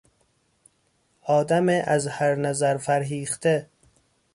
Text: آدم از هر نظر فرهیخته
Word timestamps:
آدم 1.21 1.69
از 1.87 2.07
هر 2.07 2.35
نظر 2.35 2.77
فرهیخته 2.77 3.69